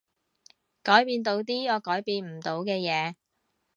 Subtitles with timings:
[0.81, 3.13] 改變到啲我改變唔到嘅嘢